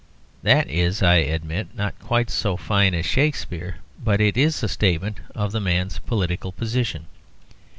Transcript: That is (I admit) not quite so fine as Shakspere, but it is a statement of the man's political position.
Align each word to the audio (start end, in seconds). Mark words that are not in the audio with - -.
That 0.41 0.67
is 0.67 1.03
(I 1.03 1.17
admit) 1.17 1.75
not 1.75 1.99
quite 1.99 2.31
so 2.31 2.57
fine 2.57 2.95
as 2.95 3.05
Shakspere, 3.05 3.75
but 4.03 4.19
it 4.19 4.35
is 4.35 4.63
a 4.63 4.67
statement 4.67 5.19
of 5.35 5.51
the 5.51 5.61
man's 5.61 5.99
political 5.99 6.51
position. 6.51 7.05